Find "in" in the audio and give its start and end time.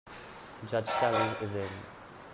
1.53-1.77